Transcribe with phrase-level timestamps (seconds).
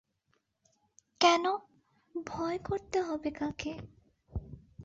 [1.21, 1.45] কেন,
[2.15, 3.73] ভয় করতে হবে কাকে।